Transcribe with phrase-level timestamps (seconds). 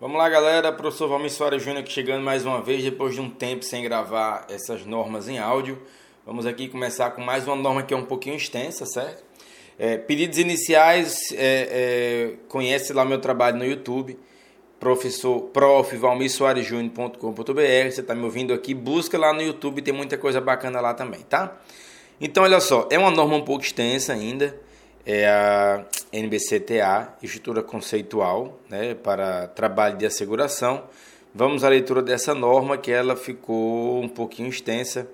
[0.00, 0.72] Vamos lá, galera.
[0.72, 4.44] Professor Valmir Soares Júnior aqui chegando mais uma vez, depois de um tempo sem gravar
[4.50, 5.80] essas normas em áudio.
[6.26, 9.22] Vamos aqui começar com mais uma norma que é um pouquinho extensa, certo?
[9.78, 14.18] É, pedidos iniciais, é, é, conhece lá meu trabalho no YouTube,
[14.80, 15.96] professor prof.
[15.96, 17.52] Valmir Soares Júnior.com.br.
[17.88, 21.20] Você está me ouvindo aqui, busca lá no YouTube, tem muita coisa bacana lá também,
[21.20, 21.56] tá?
[22.20, 24.58] Então, olha só, é uma norma um pouco extensa ainda
[25.06, 30.84] é a NBCTA, Estrutura Conceitual né, para Trabalho de Asseguração.
[31.34, 35.06] Vamos à leitura dessa norma, que ela ficou um pouquinho extensa.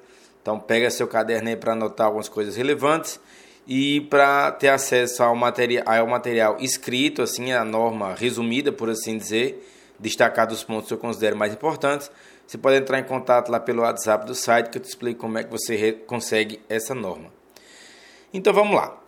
[0.42, 3.18] Então, pega seu caderno aí para anotar algumas coisas relevantes
[3.66, 9.16] e para ter acesso ao material, ao material escrito, assim, a norma resumida, por assim
[9.16, 9.66] dizer,
[9.98, 12.10] destacar os pontos que eu considero mais importantes,
[12.46, 15.38] você pode entrar em contato lá pelo WhatsApp do site que eu te explico como
[15.38, 17.32] é que você consegue essa norma.
[18.32, 18.99] Então vamos lá.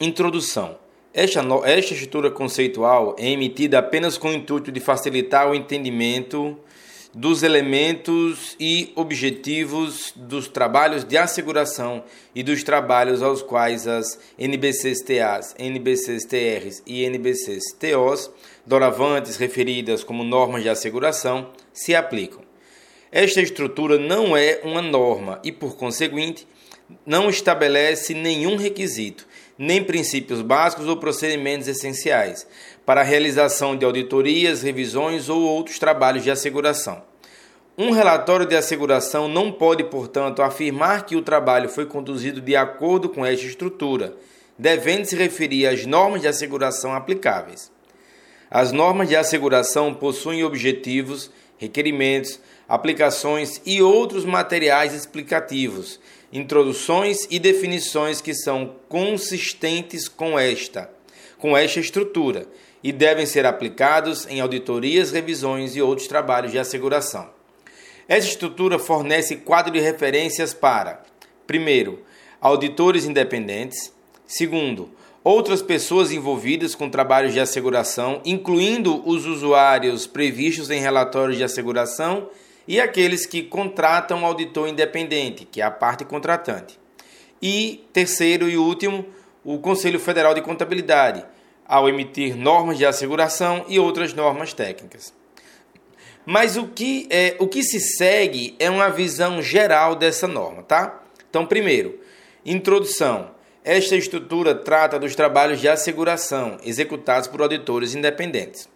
[0.00, 0.78] Introdução.
[1.14, 6.58] Esta, esta estrutura conceitual é emitida apenas com o intuito de facilitar o entendimento
[7.14, 12.02] dos elementos e objetivos dos trabalhos de asseguração
[12.34, 18.30] e dos trabalhos aos quais as NBCs-TAs, NBCs-TRs e NBCs-TOs,
[18.66, 22.40] doravantes referidas como normas de asseguração, se aplicam.
[23.10, 26.48] Esta estrutura não é uma norma e, por conseguinte,
[27.04, 29.26] não estabelece nenhum requisito
[29.58, 32.46] nem princípios básicos ou procedimentos essenciais
[32.84, 37.02] para a realização de auditorias, revisões ou outros trabalhos de asseguração.
[37.76, 43.08] Um relatório de asseguração não pode, portanto, afirmar que o trabalho foi conduzido de acordo
[43.08, 44.14] com esta estrutura,
[44.58, 47.72] devendo se referir às normas de asseguração aplicáveis.
[48.50, 55.98] As normas de asseguração possuem objetivos, requerimentos, aplicações e outros materiais explicativos
[56.32, 60.90] introduções e definições que são consistentes com esta,
[61.38, 62.46] com esta estrutura
[62.82, 67.30] e devem ser aplicados em auditorias, revisões e outros trabalhos de asseguração.
[68.08, 71.02] Essa estrutura fornece quadro de referências para,
[71.46, 72.02] primeiro,
[72.40, 73.92] auditores independentes,
[74.26, 74.90] segundo,
[75.22, 82.28] outras pessoas envolvidas com trabalhos de asseguração, incluindo os usuários previstos em relatórios de asseguração
[82.66, 86.78] e aqueles que contratam auditor independente, que é a parte contratante.
[87.40, 89.04] E terceiro e último,
[89.44, 91.24] o Conselho Federal de Contabilidade,
[91.66, 95.12] ao emitir normas de asseguração e outras normas técnicas.
[96.24, 101.02] Mas o que, é, o que se segue é uma visão geral dessa norma, tá?
[101.28, 101.98] Então, primeiro,
[102.44, 103.30] introdução.
[103.64, 108.68] Esta estrutura trata dos trabalhos de asseguração executados por auditores independentes.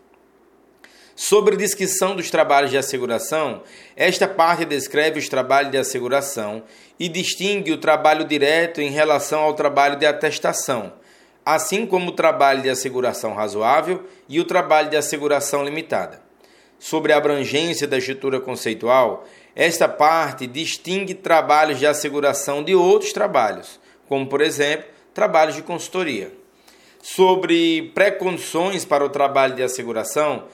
[1.19, 3.62] Sobre descrição dos trabalhos de asseguração,
[3.97, 6.62] esta parte descreve os trabalhos de asseguração
[7.00, 10.93] e distingue o trabalho direto em relação ao trabalho de atestação,
[11.44, 16.21] assim como o trabalho de asseguração razoável e o trabalho de asseguração limitada.
[16.78, 23.81] Sobre a abrangência da estrutura conceitual, esta parte distingue trabalhos de asseguração de outros trabalhos,
[24.06, 24.84] como, por exemplo,
[25.15, 26.31] trabalhos de consultoria.
[27.00, 30.44] Sobre precondições para o trabalho de asseguração,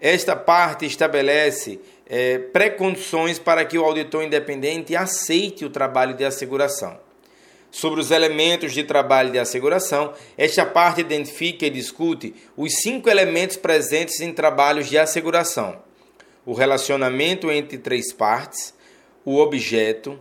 [0.00, 6.98] esta parte estabelece é, pré-condições para que o auditor independente aceite o trabalho de asseguração.
[7.70, 13.56] Sobre os elementos de trabalho de asseguração, esta parte identifica e discute os cinco elementos
[13.56, 15.82] presentes em trabalhos de asseguração:
[16.46, 18.72] o relacionamento entre três partes,
[19.22, 20.18] o objeto,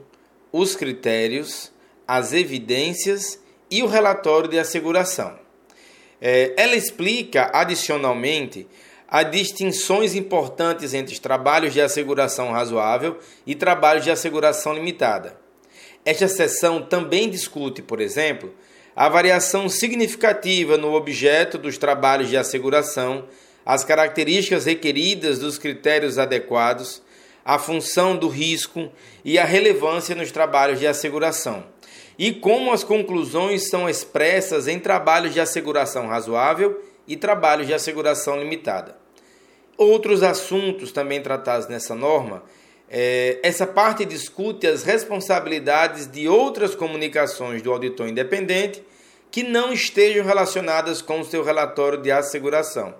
[0.52, 1.72] os critérios,
[2.06, 3.40] as evidências
[3.72, 5.40] e o relatório de asseguração.
[6.20, 8.68] É, ela explica, adicionalmente,
[9.08, 15.38] há distinções importantes entre trabalhos de asseguração razoável e trabalhos de asseguração limitada.
[16.04, 18.54] Esta seção também discute, por exemplo,
[18.96, 23.26] a variação significativa no objeto dos trabalhos de asseguração,
[23.66, 27.02] as características requeridas dos critérios adequados,
[27.44, 28.92] a função do risco
[29.24, 31.66] e a relevância nos trabalhos de asseguração,
[32.18, 38.38] e como as conclusões são expressas em trabalhos de asseguração razoável e trabalhos de asseguração
[38.38, 38.98] limitada.
[39.78, 42.44] Outros assuntos também tratados nessa norma,
[42.90, 48.84] é, essa parte discute as responsabilidades de outras comunicações do auditor independente
[49.30, 52.96] que não estejam relacionadas com o seu relatório de asseguração,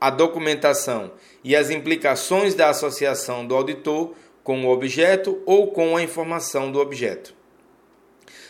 [0.00, 1.12] a documentação
[1.42, 4.14] e as implicações da associação do auditor
[4.44, 7.34] com o objeto ou com a informação do objeto.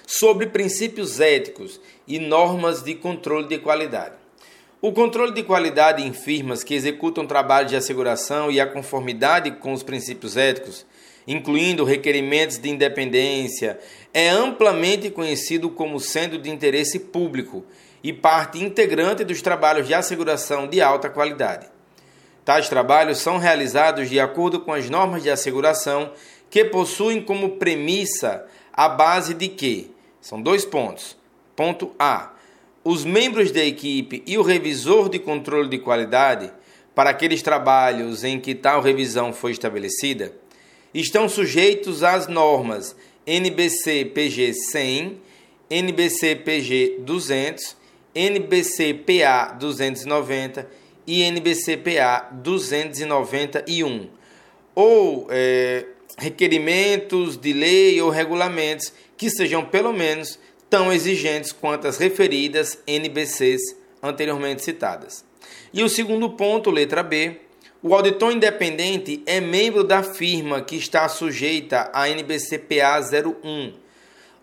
[0.07, 4.15] Sobre princípios éticos e normas de controle de qualidade.
[4.81, 9.73] O controle de qualidade em firmas que executam trabalho de asseguração e a conformidade com
[9.73, 10.87] os princípios éticos,
[11.27, 13.77] incluindo requerimentos de independência,
[14.15, 17.65] é amplamente conhecido como sendo de interesse público
[18.05, 21.67] e parte integrante dos trabalhos de asseguração de alta qualidade.
[22.45, 26.13] Tais trabalhos são realizados de acordo com as normas de asseguração
[26.49, 31.19] que possuem como premissa a base de que são dois pontos.
[31.57, 32.38] Ponto A.
[32.91, 36.51] Os membros da equipe e o revisor de controle de qualidade
[36.95, 40.33] para aqueles trabalhos em que tal revisão foi estabelecida
[40.95, 42.97] estão sujeitos às normas
[43.27, 45.21] NBC PG 100,
[45.69, 47.77] NBC PG 200,
[48.15, 50.67] NBC PA 290
[51.07, 54.09] e NBC PA 291,
[54.75, 55.85] ou é,
[56.17, 60.39] requerimentos de lei ou regulamentos que sejam pelo menos
[60.69, 63.61] tão exigentes quanto as referidas NBCs
[64.03, 65.25] anteriormente citadas.
[65.73, 67.41] E o segundo ponto, letra B,
[67.83, 72.99] o auditor independente é membro da firma que está sujeita à NBCPA
[73.45, 73.73] 01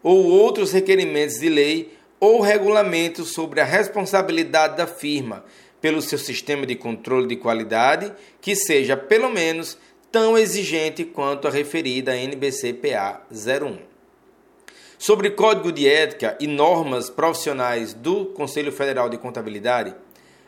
[0.01, 5.43] ou outros requerimentos de lei ou regulamentos sobre a responsabilidade da firma
[5.81, 9.77] pelo seu sistema de controle de qualidade que seja pelo menos
[10.11, 13.94] tão exigente quanto a referida NBCPA 01.
[14.97, 19.93] Sobre código de ética e normas profissionais do Conselho Federal de Contabilidade,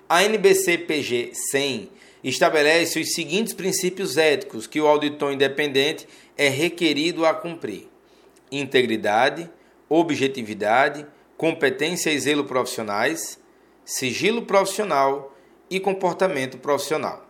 [0.08, 1.90] a NBCPG 100
[2.24, 6.08] estabelece os seguintes princípios éticos que o auditor independente
[6.38, 7.90] é requerido a cumprir:
[8.50, 9.50] integridade,
[9.90, 11.06] objetividade,
[11.36, 13.38] competência e zelo profissionais,
[13.84, 15.36] sigilo profissional
[15.70, 17.26] e comportamento profissional.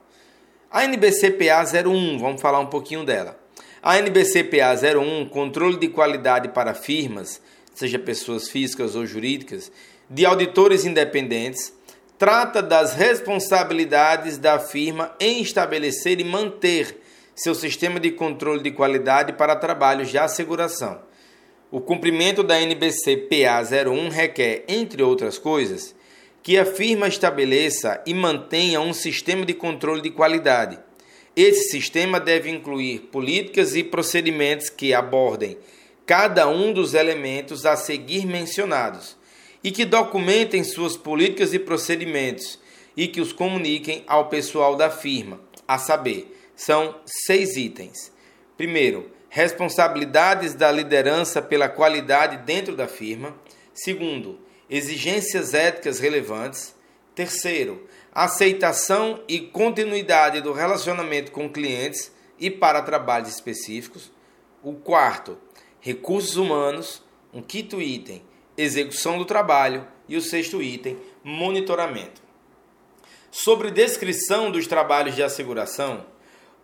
[0.70, 3.47] A NBCPA 01, vamos falar um pouquinho dela.
[3.90, 7.42] A NBCPA 01, controle de qualidade para firmas,
[7.74, 9.72] seja pessoas físicas ou jurídicas,
[10.10, 11.72] de auditores independentes,
[12.18, 17.00] trata das responsabilidades da firma em estabelecer e manter
[17.34, 21.00] seu sistema de controle de qualidade para trabalhos de asseguração.
[21.72, 25.96] O cumprimento da NBC PA01 requer, entre outras coisas,
[26.44, 30.78] que a firma estabeleça e mantenha um sistema de controle de qualidade.
[31.38, 35.56] Esse sistema deve incluir políticas e procedimentos que abordem
[36.04, 39.16] cada um dos elementos a seguir mencionados
[39.64, 42.58] e que documentem suas políticas e procedimentos
[42.96, 48.12] e que os comuniquem ao pessoal da firma, a saber, são seis itens.
[48.58, 53.36] Primeiro, responsabilidades da liderança pela qualidade dentro da firma.
[53.76, 56.76] Segundo, exigências éticas relevantes.
[57.14, 57.88] Terceiro,
[58.18, 64.12] aceitação e continuidade do relacionamento com clientes e para trabalhos específicos.
[64.64, 65.38] O quarto,
[65.80, 67.06] recursos humanos.
[67.32, 68.24] Um quinto item,
[68.58, 72.20] execução do trabalho e o sexto item, monitoramento.
[73.30, 76.04] Sobre descrição dos trabalhos de asseguração,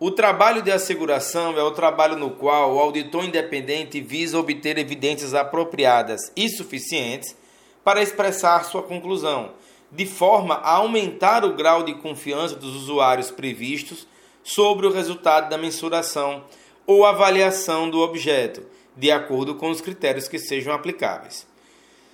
[0.00, 5.34] o trabalho de asseguração é o trabalho no qual o auditor independente visa obter evidências
[5.34, 7.36] apropriadas e suficientes
[7.84, 9.52] para expressar sua conclusão,
[9.94, 14.06] de forma a aumentar o grau de confiança dos usuários previstos
[14.42, 16.44] sobre o resultado da mensuração
[16.86, 18.62] ou avaliação do objeto,
[18.96, 21.46] de acordo com os critérios que sejam aplicáveis.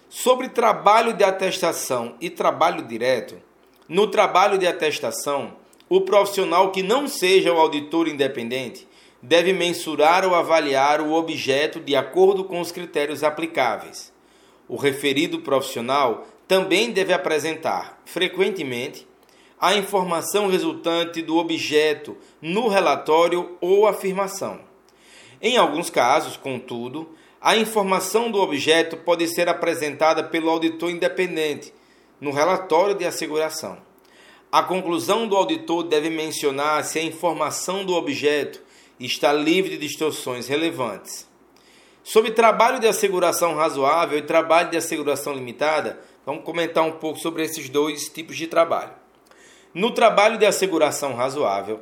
[0.08, 3.36] Sobre trabalho de atestação e trabalho direto,
[3.88, 5.54] no trabalho de atestação,
[5.88, 8.86] o profissional que não seja o auditor independente
[9.22, 14.12] deve mensurar ou avaliar o objeto de acordo com os critérios aplicáveis.
[14.68, 19.06] O referido profissional também deve apresentar, frequentemente,
[19.60, 24.58] a informação resultante do objeto no relatório ou afirmação.
[25.40, 27.08] Em alguns casos, contudo,
[27.40, 31.72] a informação do objeto pode ser apresentada pelo auditor independente
[32.20, 33.78] no relatório de asseguração.
[34.50, 38.60] A conclusão do auditor deve mencionar se a informação do objeto
[38.98, 41.30] está livre de distorções relevantes.
[42.02, 47.42] Sobre trabalho de asseguração razoável e trabalho de asseguração limitada, vamos comentar um pouco sobre
[47.42, 48.92] esses dois tipos de trabalho.
[49.72, 51.80] No trabalho de asseguração razoável,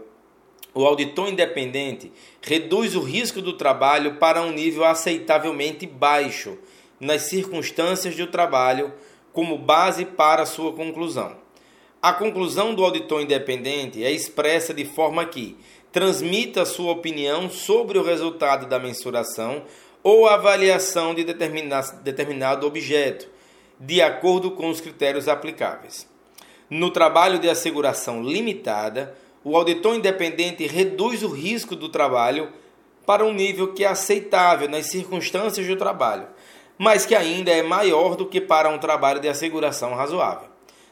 [0.74, 6.58] o auditor independente reduz o risco do trabalho para um nível aceitavelmente baixo
[7.00, 8.92] nas circunstâncias do trabalho
[9.32, 11.36] como base para sua conclusão.
[12.00, 15.56] A conclusão do auditor independente é expressa de forma que
[15.90, 19.64] transmita sua opinião sobre o resultado da mensuração
[20.02, 23.28] ou avaliação de determinado objeto,
[23.78, 26.08] de acordo com os critérios aplicáveis.
[26.68, 32.50] No trabalho de asseguração limitada, o auditor independente reduz o risco do trabalho
[33.06, 36.26] para um nível que é aceitável nas circunstâncias do trabalho,
[36.76, 40.48] mas que ainda é maior do que para um trabalho de asseguração razoável.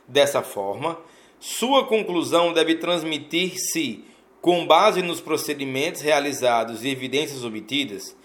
[0.08, 0.98] Dessa forma,
[1.38, 4.04] sua conclusão deve transmitir se,
[4.40, 8.16] com base nos procedimentos realizados e evidências obtidas,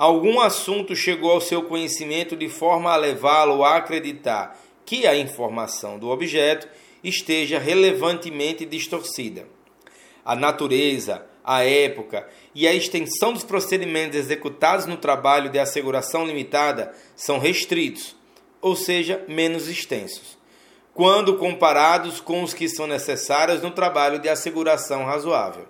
[0.00, 5.98] algum assunto chegou ao seu conhecimento de forma a levá-lo a acreditar que a informação
[5.98, 6.66] do objeto
[7.04, 9.46] esteja relevantemente distorcida.
[10.24, 16.94] a natureza, a época e a extensão dos procedimentos executados no trabalho de asseguração limitada
[17.14, 18.16] são restritos,
[18.60, 20.38] ou seja, menos extensos,
[20.94, 25.66] quando comparados com os que são necessários no trabalho de asseguração razoável.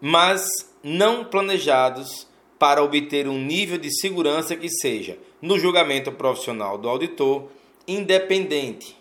[0.00, 2.26] Mas não planejados
[2.58, 7.48] para obter um nível de segurança que seja, no julgamento profissional do auditor,
[7.86, 8.96] independente.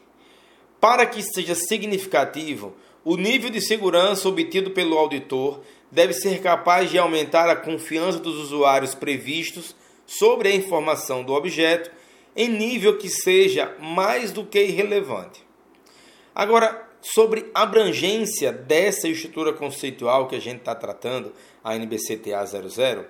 [0.79, 2.73] Para que seja significativo,
[3.03, 5.61] o nível de segurança obtido pelo auditor
[5.91, 11.91] deve ser capaz de aumentar a confiança dos usuários previstos sobre a informação do objeto
[12.35, 15.43] em nível que seja mais do que irrelevante.
[16.33, 23.05] Agora, sobre a abrangência dessa estrutura conceitual que a gente está tratando, a NBCTA 00,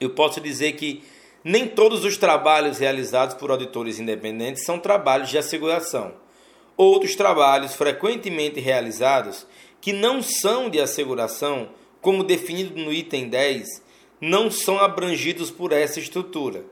[0.00, 1.02] eu posso dizer que
[1.42, 6.14] nem todos os trabalhos realizados por auditores independentes são trabalhos de asseguração.
[6.76, 9.46] Outros trabalhos frequentemente realizados
[9.80, 13.82] que não são de asseguração, como definido no item 10,
[14.20, 16.64] não são abrangidos por essa estrutura.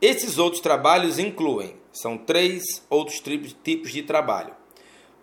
[0.00, 3.22] Esses outros trabalhos incluem, são três outros
[3.62, 4.61] tipos de trabalho.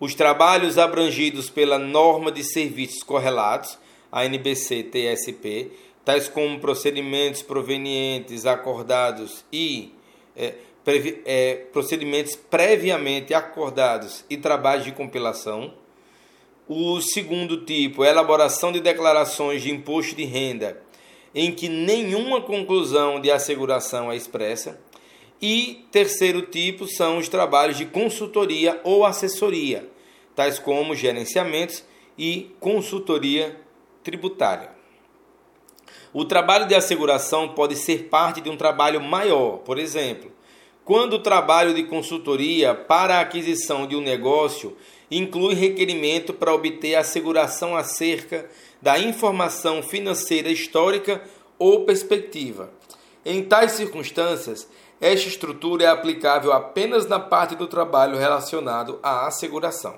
[0.00, 3.78] Os trabalhos abrangidos pela norma de serviços correlatos,
[4.10, 5.70] a NBC-TSP,
[6.02, 9.92] tais como procedimentos provenientes, acordados e
[10.34, 15.74] é, previ, é, procedimentos previamente acordados e trabalhos de compilação.
[16.66, 20.80] O segundo tipo, elaboração de declarações de imposto de renda,
[21.34, 24.80] em que nenhuma conclusão de asseguração é expressa.
[25.40, 29.88] E terceiro tipo são os trabalhos de consultoria ou assessoria,
[30.34, 31.82] tais como gerenciamentos
[32.18, 33.58] e consultoria
[34.04, 34.70] tributária.
[36.12, 40.30] O trabalho de asseguração pode ser parte de um trabalho maior, por exemplo,
[40.84, 44.76] quando o trabalho de consultoria para a aquisição de um negócio
[45.10, 48.48] inclui requerimento para obter asseguração acerca
[48.82, 51.22] da informação financeira histórica
[51.58, 52.72] ou perspectiva.
[53.24, 54.68] Em tais circunstâncias,
[55.00, 59.96] esta estrutura é aplicável apenas na parte do trabalho relacionado à asseguração.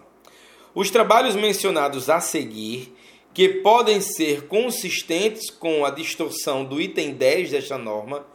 [0.74, 2.94] Os trabalhos mencionados a seguir
[3.34, 8.26] que podem ser consistentes com a distorção do item 10 desta norma,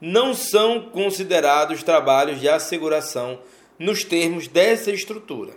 [0.00, 3.40] não são considerados trabalhos de asseguração
[3.78, 5.54] nos termos dessa estrutura.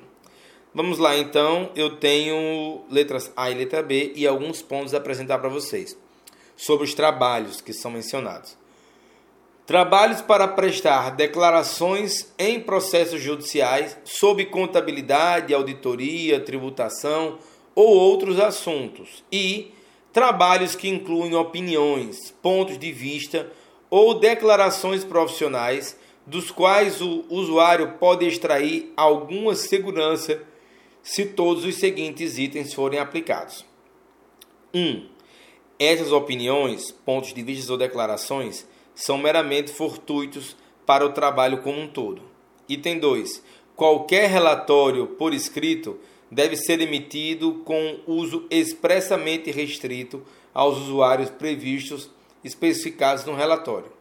[0.74, 5.40] Vamos lá então, eu tenho letras A e letra B e alguns pontos a apresentar
[5.40, 5.98] para vocês
[6.56, 8.58] sobre os trabalhos que são mencionados.
[9.68, 17.38] Trabalhos para prestar declarações em processos judiciais sob contabilidade, auditoria, tributação,
[17.76, 19.74] ou outros assuntos, e
[20.14, 23.52] trabalhos que incluem opiniões, pontos de vista
[23.90, 30.42] ou declarações profissionais dos quais o usuário pode extrair alguma segurança
[31.04, 33.66] se todos os seguintes itens forem aplicados.
[34.74, 34.80] 1.
[34.80, 35.10] Um,
[35.78, 38.66] essas opiniões, pontos de vista ou declarações
[38.98, 42.24] são meramente fortuitos para o trabalho como um todo.
[42.68, 43.44] Item 2.
[43.76, 46.00] Qualquer relatório por escrito
[46.32, 52.10] deve ser emitido com uso expressamente restrito aos usuários previstos
[52.44, 53.92] especificados no relatório.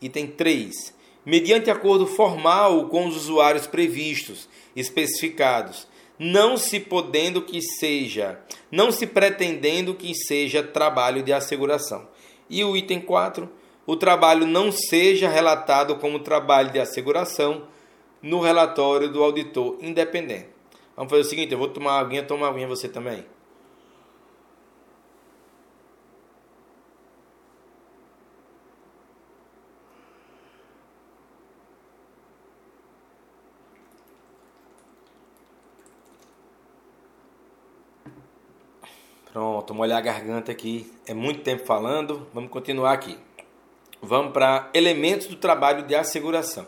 [0.00, 0.94] Item 3.
[1.26, 5.86] Mediante acordo formal com os usuários previstos, especificados,
[6.18, 8.40] não se podendo que seja,
[8.72, 12.08] não se pretendendo que seja trabalho de asseguração.
[12.48, 17.64] E o item 4, o trabalho não seja relatado como trabalho de asseguração
[18.22, 20.48] no relatório do auditor independente.
[20.96, 23.24] Vamos fazer o seguinte, eu vou tomar uma aguinha, toma uma aguinha você também.
[39.32, 40.92] Pronto, molhar a garganta aqui.
[41.06, 42.26] É muito tempo falando.
[42.34, 43.16] Vamos continuar aqui.
[44.02, 46.66] Vamos para elementos do trabalho de asseguração.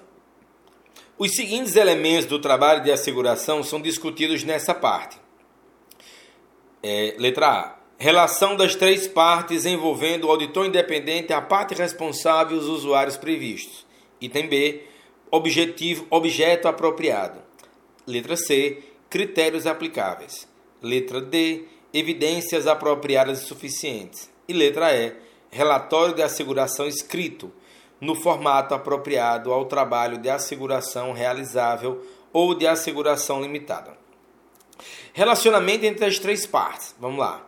[1.18, 5.16] Os seguintes elementos do trabalho de asseguração são discutidos nessa parte.
[6.82, 7.76] É, letra A.
[7.96, 13.86] Relação das três partes envolvendo o auditor independente, a parte responsável e os usuários previstos.
[14.20, 14.82] Item B.
[15.30, 17.40] Objetivo, objeto apropriado.
[18.06, 18.82] Letra C.
[19.08, 20.48] Critérios aplicáveis.
[20.82, 21.64] Letra D.
[21.94, 24.28] Evidências apropriadas e suficientes.
[24.48, 25.14] E letra E.
[25.52, 27.52] Relatório de asseguração escrito
[28.00, 33.96] no formato apropriado ao trabalho de asseguração realizável ou de asseguração limitada.
[35.12, 36.96] Relacionamento entre as três partes.
[36.98, 37.46] Vamos lá.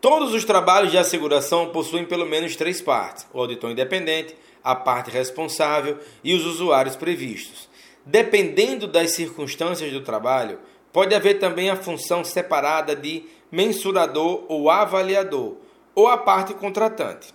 [0.00, 5.10] Todos os trabalhos de asseguração possuem pelo menos três partes: o auditor independente, a parte
[5.10, 7.70] responsável e os usuários previstos.
[8.04, 10.58] Dependendo das circunstâncias do trabalho,
[10.94, 15.56] Pode haver também a função separada de mensurador ou avaliador,
[15.92, 17.34] ou a parte contratante.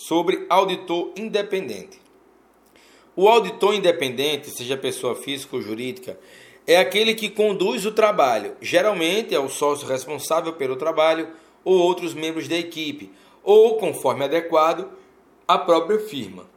[0.00, 2.00] Sobre auditor independente.
[3.14, 6.18] O auditor independente, seja pessoa física ou jurídica,
[6.66, 8.56] é aquele que conduz o trabalho.
[8.62, 11.28] Geralmente é o sócio responsável pelo trabalho
[11.62, 13.12] ou outros membros da equipe,
[13.44, 14.88] ou, conforme adequado,
[15.46, 16.48] a própria firma.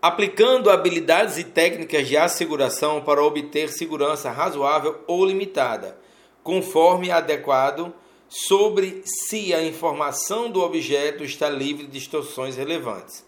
[0.00, 5.98] Aplicando habilidades e técnicas de asseguração para obter segurança razoável ou limitada,
[6.42, 7.92] conforme adequado,
[8.28, 13.24] sobre se a informação do objeto está livre de distorções relevantes.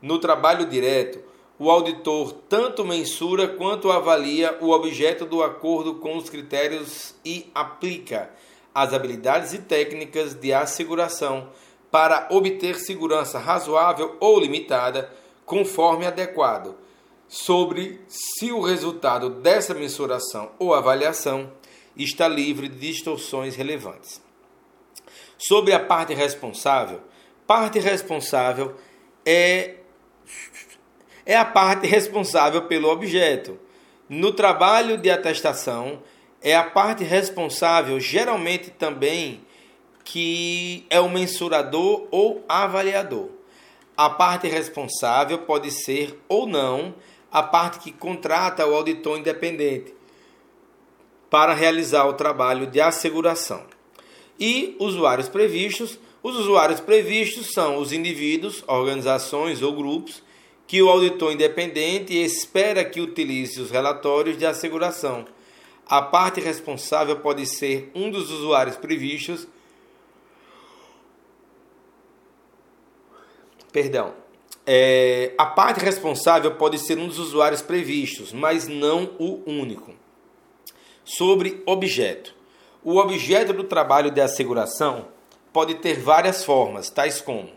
[0.00, 1.20] No trabalho direto,
[1.58, 8.30] o auditor tanto mensura quanto avalia o objeto do acordo com os critérios e aplica
[8.72, 11.48] as habilidades e técnicas de asseguração
[11.90, 15.12] para obter segurança razoável ou limitada,
[15.44, 16.76] conforme adequado,
[17.26, 21.50] sobre se o resultado dessa mensuração ou avaliação
[21.96, 24.27] está livre de distorções relevantes.
[25.38, 27.00] Sobre a parte responsável,
[27.46, 28.74] parte responsável
[29.24, 29.76] é
[31.24, 33.58] é a parte responsável pelo objeto.
[34.08, 36.02] No trabalho de atestação,
[36.40, 39.42] é a parte responsável, geralmente também,
[40.02, 43.28] que é o mensurador ou avaliador.
[43.96, 46.94] A parte responsável pode ser ou não
[47.30, 49.94] a parte que contrata o auditor independente
[51.28, 53.77] para realizar o trabalho de asseguração.
[54.38, 55.98] E usuários previstos.
[56.22, 60.22] Os usuários previstos são os indivíduos, organizações ou grupos
[60.68, 65.24] que o auditor independente espera que utilize os relatórios de asseguração.
[65.86, 69.48] A parte responsável pode ser um dos usuários previstos.
[73.72, 74.12] Perdão.
[74.66, 79.94] É, a parte responsável pode ser um dos usuários previstos, mas não o único.
[81.02, 82.34] Sobre objeto.
[82.82, 85.08] O objeto do trabalho de asseguração
[85.52, 87.50] pode ter várias formas, tais como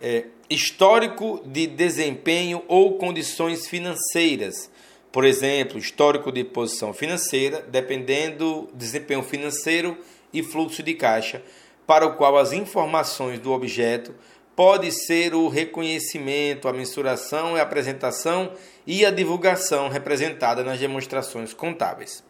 [0.00, 4.70] é, histórico de desempenho ou condições financeiras.
[5.10, 9.96] Por exemplo, histórico de posição financeira, dependendo do desempenho financeiro
[10.32, 11.42] e fluxo de caixa,
[11.86, 14.14] para o qual as informações do objeto
[14.54, 18.52] pode ser o reconhecimento, a mensuração a apresentação
[18.86, 22.22] e a divulgação representada nas demonstrações contábeis.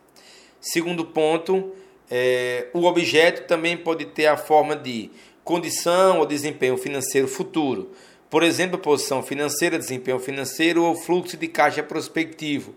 [0.61, 1.73] Segundo ponto,
[2.11, 5.11] é, o objeto também pode ter a forma de
[5.43, 7.93] condição ou desempenho financeiro futuro.
[8.31, 12.75] Por exemplo, posição financeira, desempenho financeiro ou fluxo de caixa prospectivo,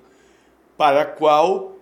[0.77, 1.77] para qual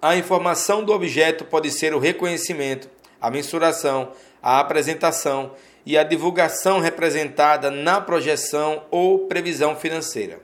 [0.00, 5.52] a informação do objeto pode ser o reconhecimento, a mensuração, a apresentação
[5.86, 10.40] e a divulgação representada na projeção ou previsão financeira.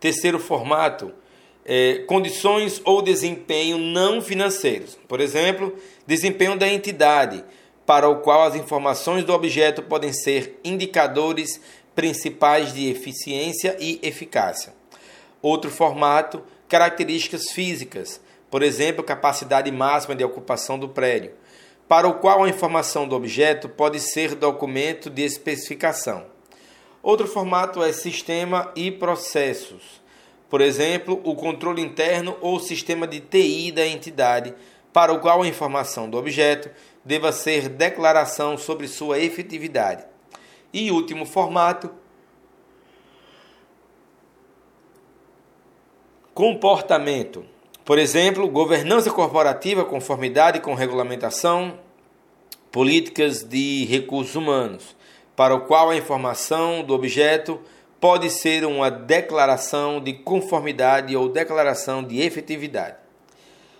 [0.00, 1.12] Terceiro formato,
[1.64, 4.98] é, condições ou desempenho não financeiros.
[5.08, 7.44] Por exemplo, desempenho da entidade,
[7.86, 11.60] para o qual as informações do objeto podem ser indicadores
[11.94, 14.72] principais de eficiência e eficácia.
[15.40, 18.20] Outro formato, características físicas,
[18.50, 21.32] por exemplo, capacidade máxima de ocupação do prédio,
[21.88, 26.24] para o qual a informação do objeto pode ser documento de especificação.
[27.02, 30.01] Outro formato é sistema e processos,
[30.52, 34.52] por exemplo, o controle interno ou sistema de TI da entidade,
[34.92, 36.68] para o qual a informação do objeto
[37.02, 40.04] deva ser declaração sobre sua efetividade.
[40.70, 41.90] E último formato,
[46.34, 47.46] comportamento.
[47.82, 51.78] Por exemplo, governança corporativa, conformidade com regulamentação,
[52.70, 54.94] políticas de recursos humanos,
[55.34, 57.58] para o qual a informação do objeto
[58.02, 62.96] pode ser uma declaração de conformidade ou declaração de efetividade.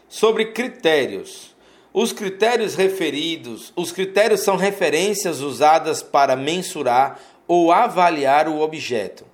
[0.08, 1.56] Sobre critérios.
[1.92, 9.26] Os critérios referidos, os critérios são referências usadas para mensurar ou avaliar o objeto.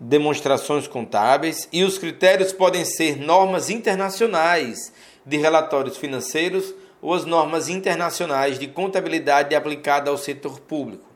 [0.00, 4.92] Demonstrações contábeis e os critérios podem ser normas internacionais
[5.26, 11.07] de relatórios financeiros ou as normas internacionais de contabilidade aplicada ao setor público.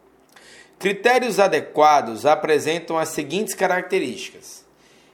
[0.83, 4.65] Critérios adequados apresentam as seguintes características: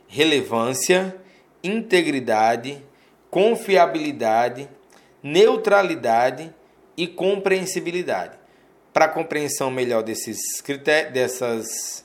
[0.06, 1.14] relevância,
[1.62, 2.82] integridade,
[3.30, 4.66] confiabilidade,
[5.22, 6.54] neutralidade
[6.96, 8.38] e compreensibilidade.
[8.94, 12.02] Para compreensão melhor desses critérios, dessas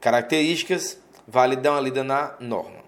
[0.00, 2.82] características, vale dar uma lida na norma.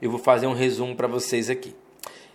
[0.00, 1.74] Eu vou fazer um resumo para vocês aqui.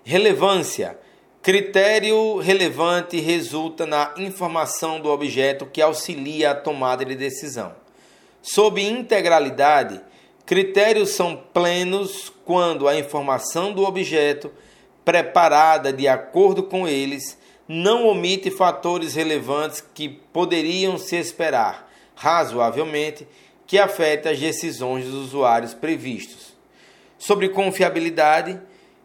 [0.04, 1.00] Relevância.
[1.42, 7.74] Critério relevante resulta na informação do objeto que auxilia a tomada de decisão.
[8.42, 10.02] Sob integralidade,
[10.46, 14.52] Critérios são plenos quando a informação do objeto,
[15.06, 23.26] preparada de acordo com eles, não omite fatores relevantes que poderiam se esperar, razoavelmente,
[23.66, 26.54] que afetem as decisões dos usuários previstos.
[27.18, 28.60] Sobre confiabilidade,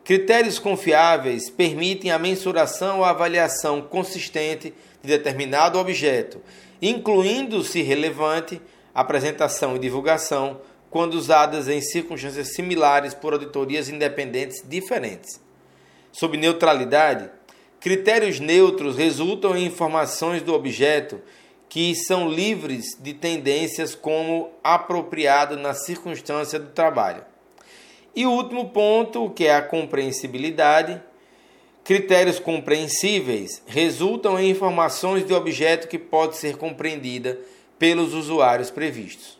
[0.06, 6.40] critérios confiáveis permitem a mensuração ou avaliação consistente de determinado objeto,
[6.80, 8.62] incluindo, se relevante,
[8.94, 15.40] apresentação e divulgação, quando usadas em circunstâncias similares por auditorias independentes diferentes.
[16.12, 17.28] Sob neutralidade,
[17.80, 21.20] critérios neutros resultam em informações do objeto
[21.68, 27.24] que são livres de tendências como apropriado na circunstância do trabalho.
[28.16, 31.02] E o último ponto, que é a compreensibilidade,
[31.84, 37.38] critérios compreensíveis resultam em informações de objeto que pode ser compreendida
[37.78, 39.38] pelos usuários previstos.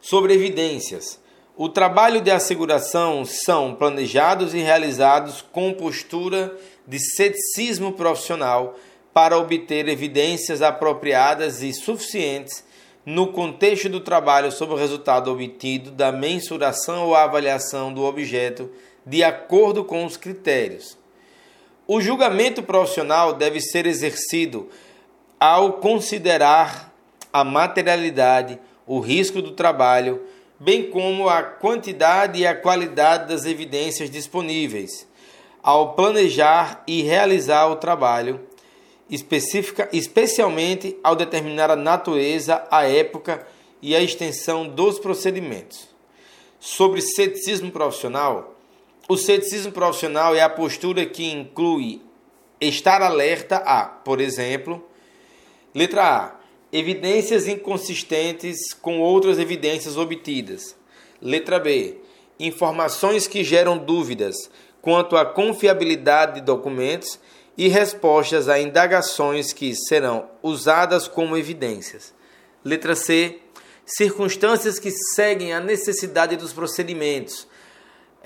[0.00, 1.20] Sobre evidências.
[1.54, 6.56] O trabalho de asseguração são planejados e realizados com postura
[6.88, 8.74] de ceticismo profissional
[9.12, 12.64] para obter evidências apropriadas e suficientes
[13.04, 18.70] no contexto do trabalho sobre o resultado obtido da mensuração ou avaliação do objeto
[19.04, 20.96] de acordo com os critérios.
[21.86, 24.70] O julgamento profissional deve ser exercido
[25.38, 26.90] ao considerar
[27.30, 30.22] a materialidade, o risco do trabalho,
[30.58, 35.06] bem como a quantidade e a qualidade das evidências disponíveis,
[35.62, 38.40] ao planejar e realizar o trabalho
[39.14, 43.46] específica, especialmente ao determinar a natureza, a época
[43.80, 45.88] e a extensão dos procedimentos.
[46.58, 48.56] Sobre ceticismo profissional,
[49.08, 52.00] o ceticismo profissional é a postura que inclui
[52.60, 54.82] estar alerta a, por exemplo,
[55.74, 56.40] letra A,
[56.72, 60.74] evidências inconsistentes com outras evidências obtidas.
[61.20, 61.98] Letra B,
[62.40, 64.50] informações que geram dúvidas
[64.80, 67.18] quanto à confiabilidade de documentos
[67.56, 72.12] e respostas a indagações que serão usadas como evidências.
[72.64, 73.38] Letra C.
[73.86, 77.46] Circunstâncias que seguem a necessidade dos procedimentos.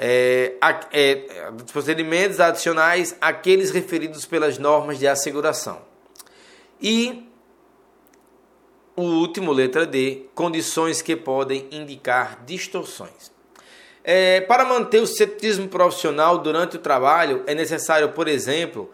[0.00, 0.54] É,
[0.92, 5.82] é, dos procedimentos adicionais àqueles referidos pelas normas de asseguração.
[6.80, 7.28] E
[8.94, 13.32] o último, letra D, condições que podem indicar distorções.
[14.02, 18.90] É, para manter o ceticismo profissional durante o trabalho, é necessário, por exemplo,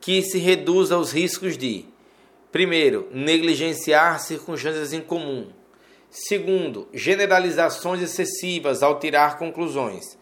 [0.00, 1.84] que se reduza os riscos de,
[2.52, 5.48] primeiro, negligenciar circunstâncias em comum.
[6.10, 10.16] Segundo, generalizações excessivas ao tirar conclusões.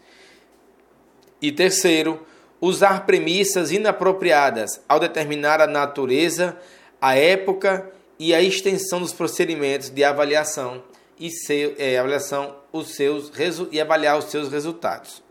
[1.41, 2.25] E terceiro,
[2.59, 6.57] usar premissas inapropriadas ao determinar a natureza,
[6.99, 10.83] a época e a extensão dos procedimentos de avaliação
[11.19, 13.31] e seu, é, avaliação os seus
[13.71, 15.26] e avaliar os seus resultados.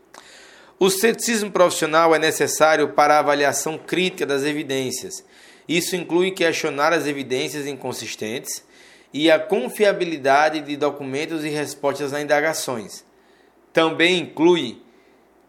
[0.79, 5.25] O ceticismo profissional é necessário para a avaliação crítica das evidências.
[5.67, 8.63] Isso inclui questionar as evidências inconsistentes
[9.11, 13.07] e a confiabilidade de documentos e respostas a indagações.
[13.73, 14.83] Também inclui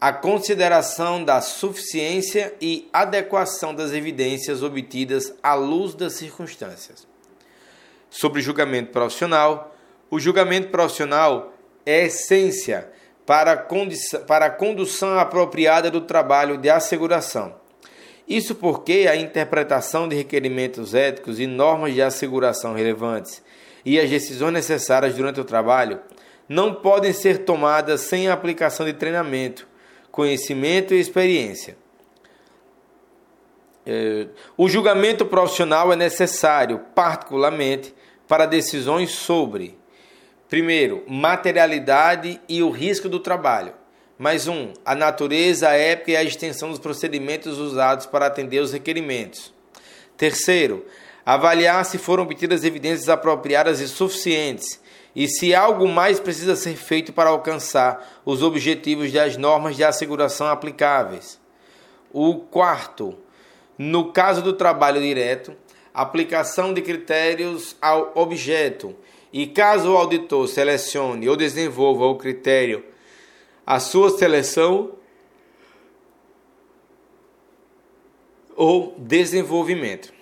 [0.00, 7.06] a consideração da suficiência e adequação das evidências obtidas à luz das circunstâncias.
[8.08, 9.76] Sobre julgamento profissional,
[10.10, 11.52] o julgamento profissional
[11.84, 12.88] é essência
[13.28, 13.52] para
[14.46, 17.54] a, condução apropriada do trabalho de asseguração.
[18.26, 23.42] Isso porque a interpretação de requerimentos éticos e normas de asseguração relevantes
[23.84, 26.00] e as decisões necessárias durante o trabalho
[26.48, 29.68] não podem ser tomadas sem a aplicação de treinamento,
[30.10, 31.76] conhecimento e experiência.
[33.84, 37.94] É, o julgamento profissional é necessário, particularmente,
[38.26, 39.77] para decisões sobre
[40.48, 43.74] Primeiro, materialidade e o risco do trabalho.
[44.18, 48.72] Mais um, a natureza, a época e a extensão dos procedimentos usados para atender os
[48.72, 49.52] requerimentos.
[50.16, 50.86] Terceiro,
[51.24, 54.80] avaliar se foram obtidas evidências apropriadas e suficientes
[55.14, 60.46] e se algo mais precisa ser feito para alcançar os objetivos das normas de asseguração
[60.46, 61.38] aplicáveis.
[62.10, 63.18] O quarto,
[63.76, 65.54] no caso do trabalho direto,
[66.02, 68.94] aplicação de critérios ao objeto
[69.32, 72.84] e caso o auditor selecione ou desenvolva o critério,
[73.66, 74.92] a sua seleção
[78.54, 80.12] ou desenvolvimento.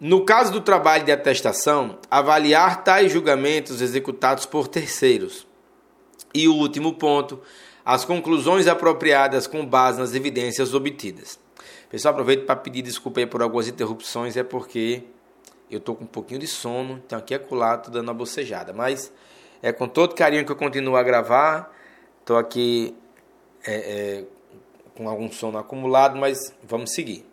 [0.00, 5.46] No caso do trabalho de atestação, avaliar tais julgamentos executados por terceiros.
[6.34, 7.40] E o último ponto,
[7.84, 11.38] as conclusões apropriadas com base nas evidências obtidas.
[11.90, 15.04] Pessoal, aproveito para pedir desculpa aí por algumas interrupções, é porque
[15.70, 18.72] eu tô com um pouquinho de sono, então aqui é tô dando uma bocejada.
[18.74, 19.10] Mas
[19.62, 21.74] É com todo carinho que eu continuo a gravar.
[22.20, 22.94] Estou aqui
[23.66, 24.24] é, é,
[24.94, 27.24] com algum sono acumulado, mas vamos seguir.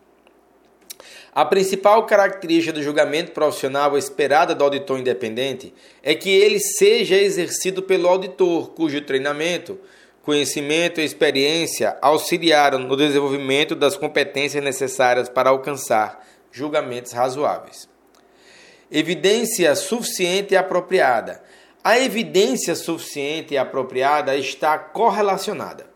[1.33, 7.83] A principal característica do julgamento profissional esperada do auditor independente é que ele seja exercido
[7.83, 9.77] pelo auditor, cujo treinamento,
[10.25, 17.87] conhecimento e experiência auxiliaram no desenvolvimento das competências necessárias para alcançar julgamentos razoáveis.
[18.91, 21.43] Evidência suficiente e apropriada.
[21.83, 25.87] A evidência suficiente e apropriada está correlacionada.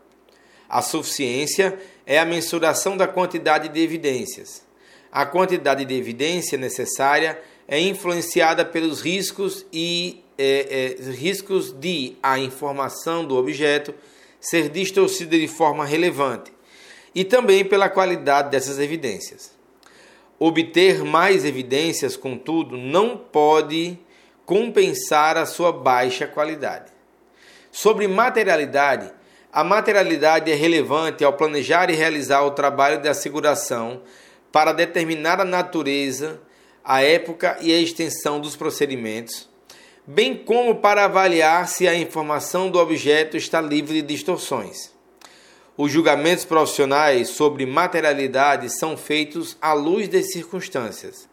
[0.68, 4.70] A suficiência é a mensuração da quantidade de evidências
[5.12, 12.38] a quantidade de evidência necessária é influenciada pelos riscos e é, é, riscos de a
[12.38, 13.94] informação do objeto
[14.40, 16.52] ser distorcida de forma relevante
[17.14, 19.52] e também pela qualidade dessas evidências.
[20.38, 23.98] Obter mais evidências, contudo, não pode
[24.46, 26.90] compensar a sua baixa qualidade.
[27.70, 29.12] Sobre materialidade,
[29.52, 34.00] a materialidade é relevante ao planejar e realizar o trabalho de asseguração
[34.50, 36.40] para determinar a natureza,
[36.82, 39.49] a época e a extensão dos procedimentos,
[40.12, 44.92] bem como para avaliar se a informação do objeto está livre de distorções.
[45.76, 51.28] Os julgamentos profissionais sobre materialidade são feitos à luz das circunstâncias,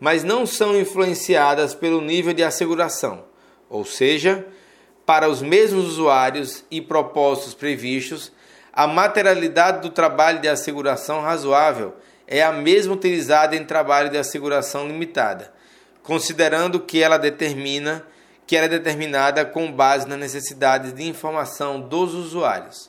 [0.00, 3.22] mas não são influenciadas pelo nível de asseguração,
[3.68, 4.46] ou seja,
[5.04, 8.32] para os mesmos usuários e propósitos previstos,
[8.72, 11.92] a materialidade do trabalho de asseguração razoável
[12.26, 15.52] é a mesma utilizada em trabalho de asseguração limitada,
[16.06, 18.06] considerando que ela determina
[18.46, 22.88] que ela é determinada com base nas necessidades de informação dos usuários.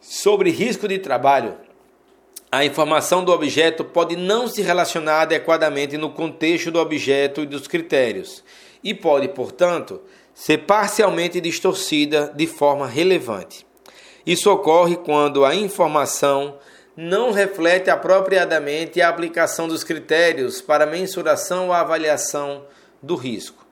[0.00, 1.58] Sobre risco de trabalho,
[2.50, 7.68] a informação do objeto pode não se relacionar adequadamente no contexto do objeto e dos
[7.68, 8.42] critérios,
[8.82, 10.00] e pode, portanto,
[10.32, 13.66] ser parcialmente distorcida de forma relevante.
[14.24, 16.58] Isso ocorre quando a informação
[17.00, 22.64] não reflete apropriadamente a aplicação dos critérios para mensuração ou avaliação
[23.00, 23.64] do risco.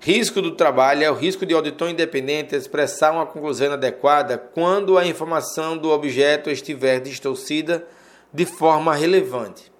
[0.00, 5.06] Risco do trabalho é o risco de auditor independente expressar uma conclusão adequada quando a
[5.06, 7.86] informação do objeto estiver distorcida
[8.32, 9.70] de forma relevante.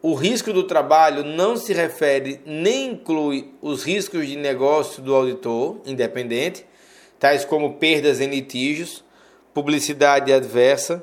[0.00, 5.80] O risco do trabalho não se refere nem inclui os riscos de negócio do auditor
[5.84, 6.64] independente,
[7.18, 9.04] tais como perdas em litígios,
[9.52, 11.02] publicidade adversa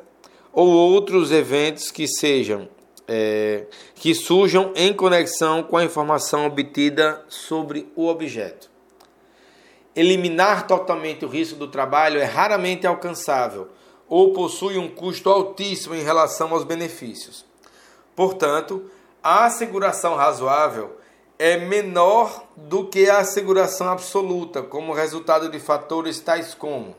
[0.53, 2.69] ou outros eventos que sejam
[3.07, 8.69] é, que surjam em conexão com a informação obtida sobre o objeto.
[9.95, 13.67] Eliminar totalmente o risco do trabalho é raramente alcançável
[14.07, 17.45] ou possui um custo altíssimo em relação aos benefícios.
[18.15, 18.89] Portanto,
[19.21, 20.97] a asseguração razoável
[21.37, 26.95] é menor do que a asseguração absoluta, como resultado de fatores tais como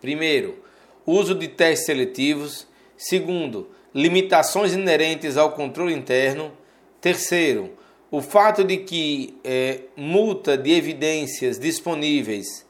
[0.00, 0.62] Primeiro,
[1.10, 2.66] uso de testes seletivos.
[2.96, 6.52] Segundo, limitações inerentes ao controle interno.
[7.00, 7.70] Terceiro,
[8.10, 12.66] o fato de que é, multa de evidências disponíveis,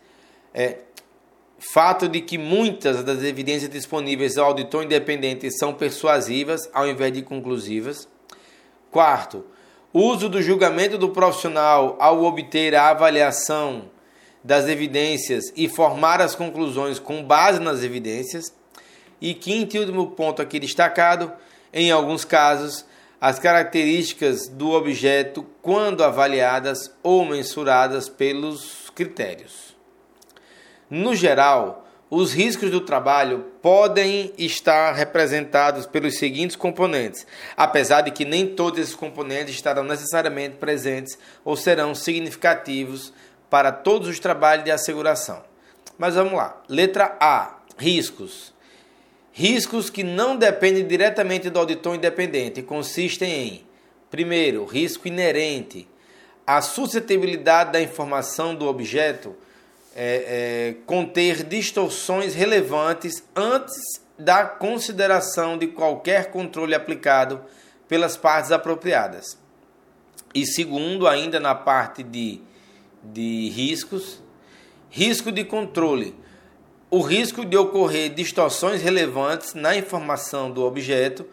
[0.54, 0.78] é,
[1.58, 7.22] fato de que muitas das evidências disponíveis ao auditor independente são persuasivas ao invés de
[7.22, 8.08] conclusivas.
[8.90, 9.44] Quarto,
[9.92, 13.90] uso do julgamento do profissional ao obter a avaliação
[14.48, 18.50] das evidências e formar as conclusões com base nas evidências.
[19.20, 21.30] E quinto e último ponto aqui destacado,
[21.70, 22.86] em alguns casos,
[23.20, 29.76] as características do objeto quando avaliadas ou mensuradas pelos critérios.
[30.88, 38.24] No geral, os riscos do trabalho podem estar representados pelos seguintes componentes, apesar de que
[38.24, 43.12] nem todos esses componentes estarão necessariamente presentes ou serão significativos
[43.50, 45.42] para todos os trabalhos de asseguração.
[45.96, 46.60] Mas vamos lá.
[46.68, 48.54] Letra A: riscos.
[49.32, 53.66] Riscos que não dependem diretamente do auditor independente consistem em:
[54.10, 55.88] primeiro, risco inerente.
[56.46, 59.36] A suscetibilidade da informação do objeto
[59.94, 67.42] é, é, conter distorções relevantes antes da consideração de qualquer controle aplicado
[67.86, 69.38] pelas partes apropriadas.
[70.34, 72.40] E segundo, ainda na parte de
[73.12, 74.22] de riscos,
[74.90, 76.14] risco de controle,
[76.90, 81.26] o risco de ocorrer distorções relevantes na informação do objeto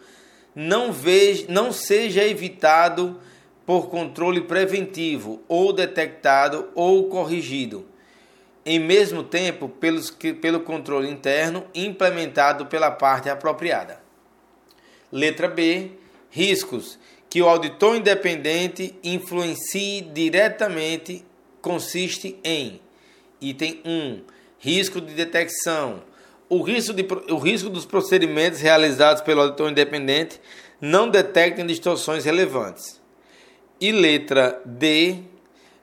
[0.54, 3.18] não, veja, não seja evitado
[3.64, 7.86] por controle preventivo ou detectado ou corrigido,
[8.64, 14.00] em mesmo tempo pelos, pelo controle interno implementado pela parte apropriada.
[15.10, 15.90] Letra B.
[16.30, 21.24] Riscos que o auditor independente influencie diretamente
[21.66, 22.80] consiste em
[23.40, 24.22] item 1,
[24.60, 26.04] risco de detecção.
[26.48, 30.40] O risco, de, o risco dos procedimentos realizados pelo auditor independente
[30.80, 33.02] não detectam distorções relevantes.
[33.80, 35.16] E letra D,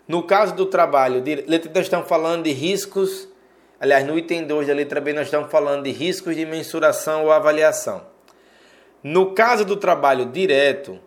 [0.07, 3.27] no caso do trabalho, de, letra nós estamos falando de riscos,
[3.77, 7.31] aliás, no item 2 da letra B, nós estamos falando de riscos de mensuração ou
[7.33, 8.05] avaliação.
[9.03, 10.97] No caso do trabalho direto,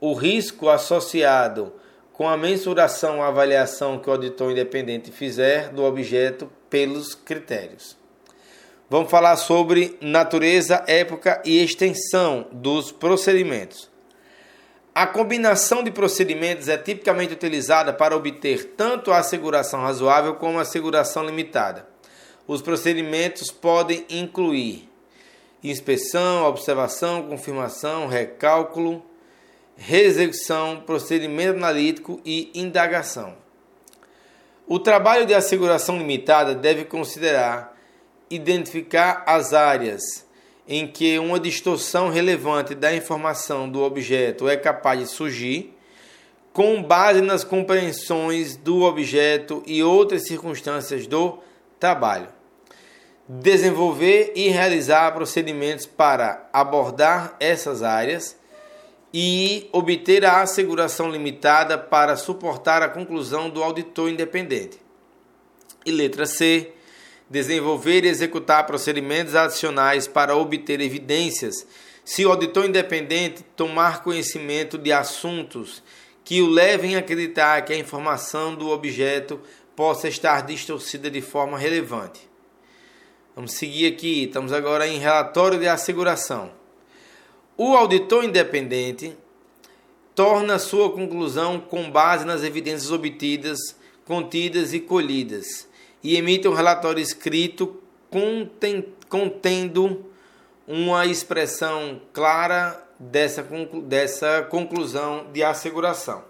[0.00, 1.74] o risco associado
[2.12, 7.96] com a mensuração ou avaliação que o auditor independente fizer do objeto pelos critérios.
[8.88, 13.90] Vamos falar sobre natureza, época e extensão dos procedimentos.
[14.94, 20.62] A combinação de procedimentos é tipicamente utilizada para obter tanto a asseguração razoável como a
[20.62, 21.86] asseguração limitada.
[22.46, 24.90] Os procedimentos podem incluir
[25.64, 29.02] inspeção, observação, confirmação, recálculo,
[29.84, 33.34] reexecução, procedimento analítico e indagação.
[34.64, 37.76] O trabalho de asseguração limitada deve considerar
[38.30, 40.24] identificar as áreas
[40.68, 45.76] em que uma distorção relevante da informação do objeto é capaz de surgir,
[46.52, 51.40] com base nas compreensões do objeto e outras circunstâncias do
[51.80, 52.28] trabalho.
[53.28, 58.40] Desenvolver e realizar procedimentos para abordar essas áreas
[59.12, 64.78] e obter a asseguração limitada para suportar a conclusão do auditor independente.
[65.84, 66.72] E letra C
[67.32, 71.66] desenvolver e executar procedimentos adicionais para obter evidências
[72.04, 75.82] se o auditor independente tomar conhecimento de assuntos
[76.24, 79.40] que o levem a acreditar que a informação do objeto
[79.74, 82.28] possa estar distorcida de forma relevante.
[83.34, 86.61] Vamos seguir aqui, estamos agora em relatório de asseguração.
[87.64, 89.16] O auditor independente
[90.16, 95.68] torna sua conclusão com base nas evidências obtidas, contidas e colhidas
[96.02, 97.80] e emite um relatório escrito
[99.08, 100.04] contendo
[100.66, 103.46] uma expressão clara dessa,
[103.84, 106.24] dessa conclusão de asseguração.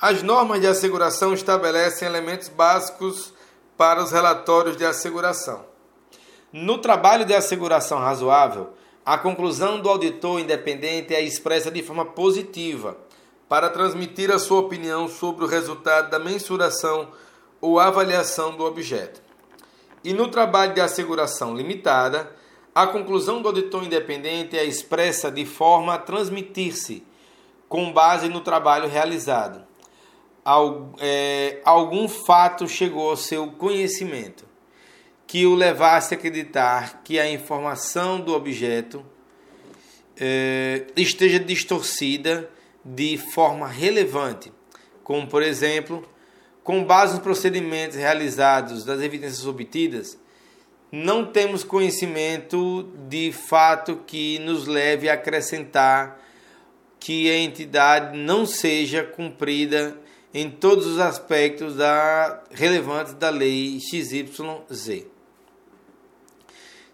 [0.00, 3.34] As normas de asseguração estabelecem elementos básicos
[3.76, 5.66] para os relatórios de asseguração.
[6.52, 12.96] No trabalho de asseguração razoável, a conclusão do auditor independente é expressa de forma positiva
[13.48, 17.08] para transmitir a sua opinião sobre o resultado da mensuração
[17.60, 19.20] ou avaliação do objeto.
[20.04, 22.32] E no trabalho de asseguração limitada,
[22.74, 27.04] a conclusão do auditor independente é expressa de forma a transmitir-se
[27.68, 29.64] com base no trabalho realizado.
[31.00, 34.51] É, algum fato chegou ao seu conhecimento
[35.32, 39.02] que o levasse a acreditar que a informação do objeto
[40.20, 42.50] é, esteja distorcida
[42.84, 44.52] de forma relevante,
[45.02, 46.06] como por exemplo
[46.62, 50.18] com base nos procedimentos realizados das evidências obtidas,
[50.92, 56.20] não temos conhecimento de fato que nos leve a acrescentar
[57.00, 59.96] que a entidade não seja cumprida
[60.34, 65.11] em todos os aspectos da, relevantes da lei XYZ.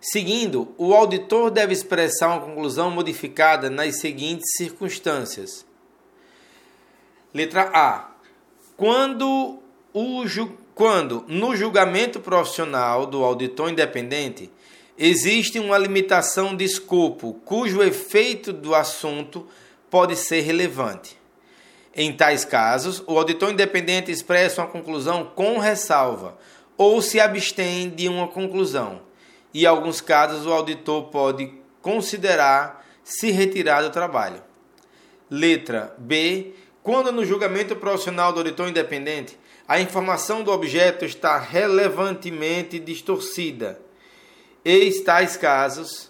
[0.00, 5.66] Seguindo, o auditor deve expressar uma conclusão modificada nas seguintes circunstâncias.
[7.34, 8.08] Letra A
[8.76, 9.58] quando,
[9.92, 10.24] o,
[10.72, 14.48] quando no julgamento profissional do auditor independente
[14.96, 19.46] existe uma limitação de escopo cujo efeito do assunto
[19.90, 21.18] pode ser relevante.
[21.92, 26.38] Em tais casos, o auditor independente expressa uma conclusão com ressalva
[26.76, 29.07] ou se abstém de uma conclusão.
[29.58, 34.40] E em alguns casos, o auditor pode considerar se retirar do trabalho.
[35.28, 36.54] Letra B.
[36.80, 43.80] Quando no julgamento profissional do auditor independente a informação do objeto está relevantemente distorcida,
[44.64, 46.08] e tais casos,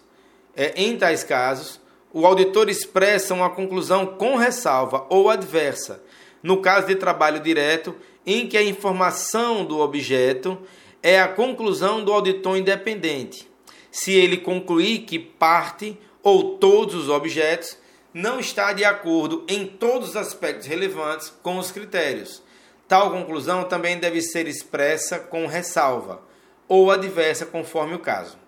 [0.55, 1.81] é, em tais casos,
[2.13, 6.03] o auditor expressa uma conclusão com ressalva ou adversa,
[6.43, 7.97] no caso de trabalho direto,
[8.27, 10.59] em que a informação do objeto
[11.03, 13.49] é a conclusão do auditor independente.
[13.91, 17.77] Se ele concluir que parte ou todos os objetos
[18.13, 22.43] não está de acordo em todos os aspectos relevantes com os critérios.
[22.87, 26.23] Tal conclusão também deve ser expressa com ressalva
[26.67, 28.39] ou adversa, conforme o caso.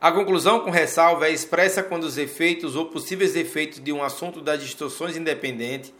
[0.00, 4.40] A conclusão com ressalva é expressa quando os efeitos ou possíveis efeitos de um assunto
[4.40, 5.94] das distorções independente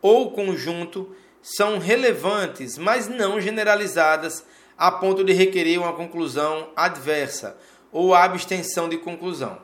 [0.00, 4.44] ou conjunto são relevantes, mas não generalizadas
[4.82, 7.56] a ponto de requerer uma conclusão adversa
[7.92, 9.58] ou a abstenção de conclusão.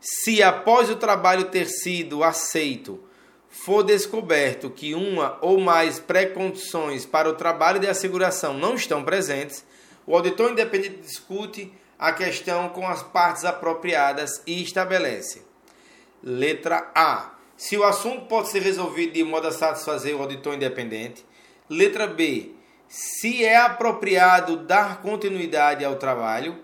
[0.00, 3.02] Se após o trabalho ter sido aceito,
[3.48, 9.64] for descoberto que uma ou mais pré-condições para o trabalho de asseguração não estão presentes,
[10.06, 15.42] o auditor independente discute a questão com as partes apropriadas e estabelece.
[16.22, 17.34] Letra A.
[17.56, 21.26] Se o assunto pode ser resolvido de modo a satisfazer o auditor independente.
[21.68, 22.59] Letra B.
[22.90, 26.58] Se é apropriado dar continuidade ao trabalho.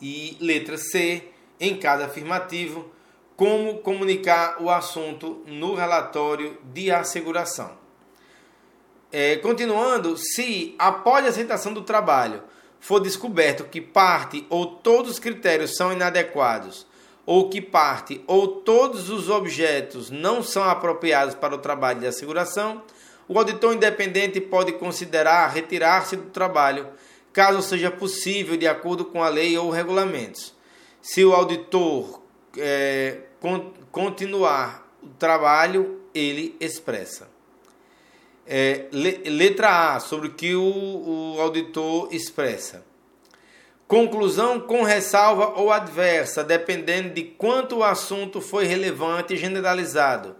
[0.00, 1.28] E letra C.
[1.60, 2.90] Em caso afirmativo,
[3.36, 7.72] como comunicar o assunto no relatório de asseguração.
[9.12, 12.42] É, continuando, se após a aceitação do trabalho
[12.80, 16.86] for descoberto que parte ou todos os critérios são inadequados,
[17.24, 22.82] ou que parte ou todos os objetos não são apropriados para o trabalho de asseguração,
[23.28, 26.88] o auditor independente pode considerar retirar-se do trabalho,
[27.32, 30.54] caso seja possível, de acordo com a lei ou regulamentos.
[31.02, 32.22] Se o auditor
[32.56, 37.28] é, con continuar o trabalho, ele expressa.
[38.46, 40.62] É, letra A, sobre o que o,
[41.36, 42.84] o auditor expressa.
[43.88, 50.36] Conclusão com ressalva ou adversa, dependendo de quanto o assunto foi relevante e generalizado.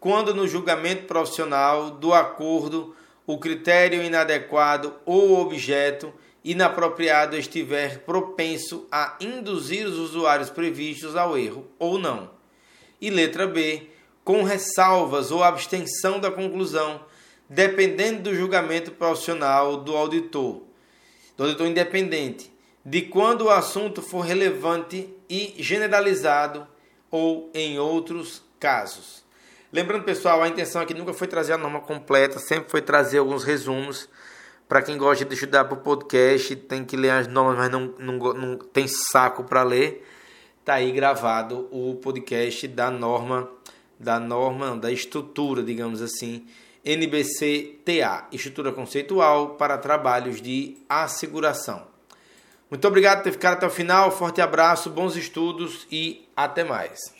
[0.00, 2.94] Quando no julgamento profissional do acordo
[3.26, 11.66] o critério inadequado ou objeto inapropriado estiver propenso a induzir os usuários previstos ao erro
[11.78, 12.30] ou não.
[13.00, 13.88] E letra B,
[14.24, 17.04] com ressalvas ou abstenção da conclusão,
[17.48, 20.62] dependendo do julgamento profissional do auditor,
[21.36, 22.50] do auditor independente,
[22.84, 26.66] de quando o assunto for relevante e generalizado
[27.10, 29.27] ou em outros casos.
[29.70, 33.44] Lembrando, pessoal, a intenção aqui nunca foi trazer a norma completa, sempre foi trazer alguns
[33.44, 34.08] resumos
[34.68, 37.94] para quem gosta de estudar para o podcast, tem que ler as normas, mas não,
[37.98, 40.06] não, não tem saco para ler.
[40.64, 43.50] Tá aí gravado o podcast da norma,
[43.98, 46.46] da norma, da estrutura, digamos assim,
[46.84, 51.86] NBC-TA, estrutura conceitual para trabalhos de asseguração.
[52.70, 57.17] Muito obrigado por ter ficado até o final, forte abraço, bons estudos e até mais.